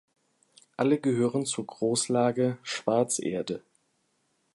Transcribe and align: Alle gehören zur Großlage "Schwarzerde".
Alle 0.77 0.99
gehören 0.99 1.45
zur 1.45 1.67
Großlage 1.67 2.57
"Schwarzerde". 2.63 3.61